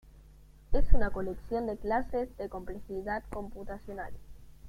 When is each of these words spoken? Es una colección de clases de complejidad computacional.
Es 0.71 0.91
una 0.93 1.11
colección 1.11 1.67
de 1.67 1.77
clases 1.77 2.35
de 2.39 2.49
complejidad 2.49 3.23
computacional. 3.29 4.11